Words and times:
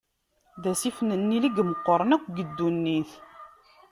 D 0.61 0.63
asif 0.71 0.97
n 1.01 1.09
Nnil 1.21 1.43
i 1.47 1.51
imeqqren 1.61 2.15
akk 2.15 2.25
deg 2.35 2.47
ddunnit. 2.49 3.11